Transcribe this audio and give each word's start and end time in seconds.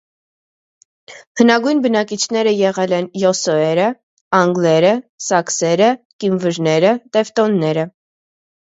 Հնագույն 1.41 1.83
բնակիչները 1.83 2.55
եղել 2.61 2.97
են 3.01 3.09
յոսոերը, 3.25 3.87
անգլերը, 4.41 4.97
սաքսերը, 5.29 5.95
կիմվրները, 6.25 6.99
տևտոնները։ 7.15 7.91